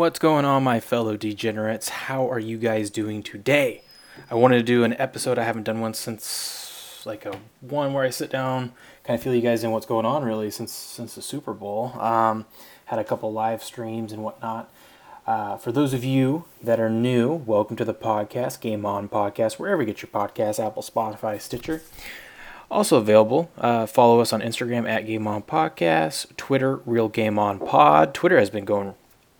[0.00, 1.90] What's going on, my fellow degenerates?
[1.90, 3.82] How are you guys doing today?
[4.30, 5.38] I wanted to do an episode.
[5.38, 8.72] I haven't done one since like a one where I sit down,
[9.04, 11.92] kind of feel you guys in what's going on really since since the Super Bowl.
[12.00, 12.46] Um,
[12.86, 14.72] had a couple live streams and whatnot.
[15.26, 19.58] Uh, for those of you that are new, welcome to the podcast, Game On Podcast,
[19.58, 21.82] wherever you get your podcast, Apple, Spotify, Stitcher.
[22.70, 27.58] Also available, uh, follow us on Instagram at Game On Podcast, Twitter, Real Game On
[27.58, 28.14] Pod.
[28.14, 28.94] Twitter has been going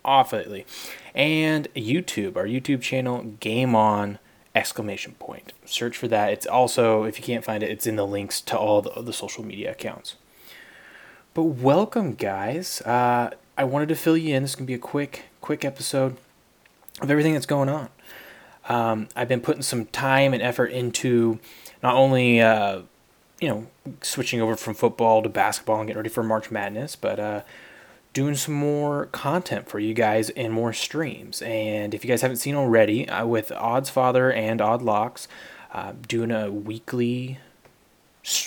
[0.04, 0.66] lately.
[1.14, 4.18] And YouTube, our YouTube channel, Game On
[4.54, 5.52] exclamation point.
[5.64, 6.32] Search for that.
[6.32, 9.12] It's also, if you can't find it, it's in the links to all the, the
[9.12, 10.16] social media accounts.
[11.34, 12.80] But welcome, guys.
[12.82, 14.42] Uh, I wanted to fill you in.
[14.42, 16.16] This is to be a quick, quick episode
[17.00, 17.88] of everything that's going on.
[18.68, 21.38] Um, I've been putting some time and effort into
[21.82, 22.82] not only, uh,
[23.40, 23.66] you know,
[24.02, 27.42] switching over from football to basketball and getting ready for March Madness, but uh,
[28.12, 31.42] doing some more content for you guys and more streams.
[31.42, 35.28] And if you guys haven't seen already, uh, with Odds Father and Odd Locks,
[35.72, 37.38] uh, doing a weekly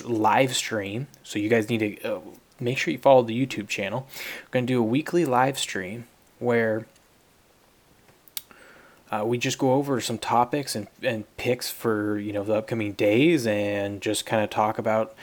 [0.03, 1.07] live stream.
[1.23, 2.19] So you guys need to uh,
[2.59, 4.07] make sure you follow the YouTube channel.
[4.43, 6.07] We're going to do a weekly live stream
[6.39, 6.85] where
[9.11, 12.93] uh, we just go over some topics and, and picks for you know the upcoming
[12.93, 15.15] days and just kind of talk about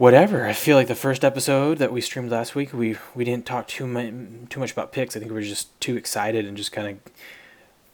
[0.00, 0.46] whatever.
[0.46, 3.68] I feel like the first episode that we streamed last week, we we didn't talk
[3.68, 4.06] too much
[4.48, 5.14] too much about picks.
[5.14, 7.12] I think we were just too excited and just kind of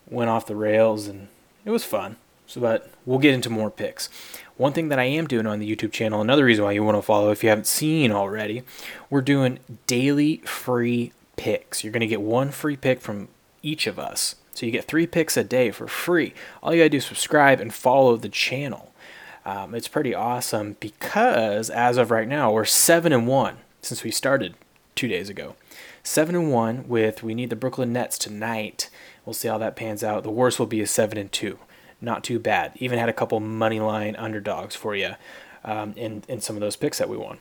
[0.09, 1.27] went off the rails, and
[1.65, 2.15] it was fun.
[2.47, 4.09] So, but we'll get into more picks.
[4.57, 6.97] One thing that I am doing on the YouTube channel, another reason why you want
[6.97, 8.63] to follow if you haven't seen already,
[9.11, 11.83] we're doing daily free picks.
[11.83, 13.27] You're going to get one free pick from
[13.65, 14.37] each of us.
[14.55, 16.35] So you get three picks a day for free.
[16.63, 18.93] All you got to do is subscribe and follow the channel.
[19.47, 24.11] Um, it's pretty awesome because as of right now, we're seven and one since we
[24.11, 24.57] started
[24.97, 25.55] two days ago.
[26.03, 28.91] Seven and one with we need the Brooklyn Nets tonight.
[29.25, 30.25] We'll see how that pans out.
[30.25, 31.61] The worst will be a seven and two.
[32.01, 32.73] Not too bad.
[32.77, 35.15] Even had a couple money line underdogs for you
[35.65, 37.39] um, in in some of those picks that we won.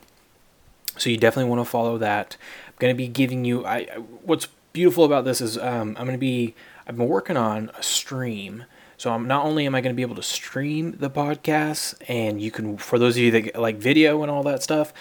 [0.96, 2.36] So you definitely want to follow that.
[2.68, 3.66] I'm going to be giving you.
[3.66, 3.84] I
[4.22, 6.54] what's beautiful about this is um, I'm going to be.
[6.86, 8.64] I've been working on a stream
[8.98, 12.40] so I'm not only am I going to be able to stream the podcast, and
[12.40, 14.92] you can for those of you that like video and all that stuff,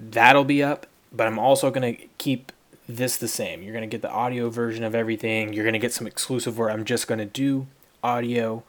[0.00, 0.86] that'll be up.
[1.12, 2.50] But I'm also going to keep
[2.88, 3.62] this the same.
[3.62, 5.52] You're going to get the audio version of everything.
[5.52, 7.66] You're going to get some exclusive where I'm just going to do
[8.02, 8.64] audio.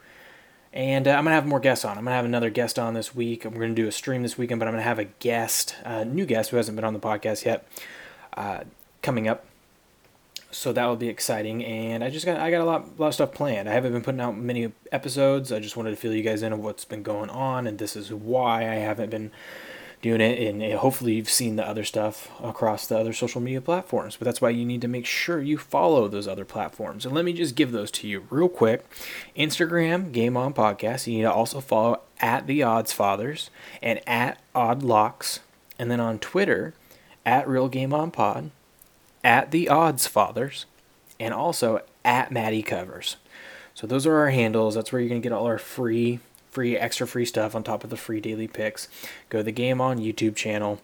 [0.72, 1.92] And uh, I'm going to have more guests on.
[1.92, 3.44] I'm going to have another guest on this week.
[3.44, 5.74] I'm going to do a stream this weekend, but I'm going to have a guest,
[5.84, 7.66] a new guest who hasn't been on the podcast yet,
[8.36, 8.60] uh,
[9.02, 9.46] coming up
[10.56, 11.64] so that will be exciting.
[11.64, 13.68] And I just got I got a lot, lot of stuff planned.
[13.68, 15.52] I haven't been putting out many episodes.
[15.52, 17.94] I just wanted to fill you guys in on what's been going on, and this
[17.94, 19.30] is why I haven't been
[20.00, 20.38] doing it.
[20.48, 24.16] And hopefully you've seen the other stuff across the other social media platforms.
[24.16, 27.04] But that's why you need to make sure you follow those other platforms.
[27.04, 28.88] And let me just give those to you real quick.
[29.36, 31.06] Instagram Game On Podcast.
[31.06, 33.50] You need to also follow at the Odds Fathers
[33.82, 35.40] and at Odd Locks,
[35.78, 36.72] and then on Twitter
[37.26, 38.50] at Real Game On Pod
[39.26, 40.66] at the Odds Fathers,
[41.18, 43.16] and also at Maddie Covers.
[43.74, 44.76] So those are our handles.
[44.76, 47.90] That's where you're gonna get all our free, free, extra free stuff on top of
[47.90, 48.86] the free daily picks.
[49.28, 50.80] Go to the Game On YouTube channel.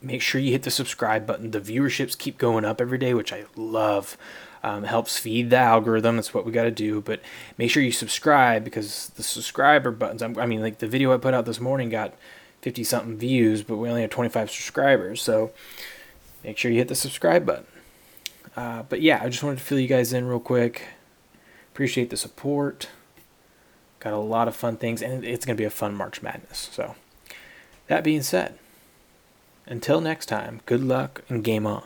[0.00, 1.50] Make sure you hit the subscribe button.
[1.50, 4.16] The viewerships keep going up every day, which I love.
[4.64, 6.16] Um, helps feed the algorithm.
[6.16, 7.00] That's what we got to do.
[7.00, 7.20] But
[7.58, 10.22] make sure you subscribe because the subscriber buttons.
[10.22, 12.14] I mean, like the video I put out this morning got
[12.62, 15.22] 50 something views, but we only have 25 subscribers.
[15.22, 15.52] So
[16.44, 17.66] make sure you hit the subscribe button.
[18.56, 20.82] Uh, but yeah, I just wanted to fill you guys in real quick.
[21.72, 22.88] Appreciate the support.
[24.00, 26.68] Got a lot of fun things, and it's going to be a fun March Madness.
[26.72, 26.94] So,
[27.88, 28.58] that being said,
[29.66, 31.84] until next time, good luck and game on.